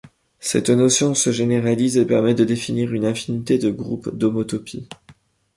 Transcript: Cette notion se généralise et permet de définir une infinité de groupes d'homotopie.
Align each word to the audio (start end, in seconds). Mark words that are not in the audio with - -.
Cette 0.39 0.71
notion 0.71 1.13
se 1.13 1.31
généralise 1.31 1.95
et 1.97 2.05
permet 2.07 2.33
de 2.33 2.43
définir 2.43 2.91
une 2.91 3.05
infinité 3.05 3.59
de 3.59 3.69
groupes 3.69 4.09
d'homotopie. 4.17 4.89